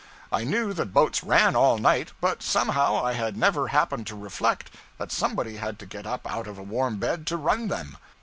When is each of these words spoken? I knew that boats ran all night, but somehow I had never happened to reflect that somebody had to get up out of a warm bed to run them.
I 0.31 0.43
knew 0.45 0.73
that 0.73 0.93
boats 0.95 1.23
ran 1.23 1.55
all 1.55 1.77
night, 1.77 2.11
but 2.21 2.41
somehow 2.41 3.05
I 3.05 3.13
had 3.13 3.37
never 3.37 3.67
happened 3.67 4.07
to 4.07 4.15
reflect 4.15 4.71
that 4.97 5.11
somebody 5.11 5.57
had 5.57 5.77
to 5.77 5.85
get 5.85 6.07
up 6.07 6.25
out 6.27 6.47
of 6.47 6.57
a 6.57 6.63
warm 6.63 6.97
bed 6.97 7.27
to 7.27 7.37
run 7.37 7.67
them. 7.67 7.97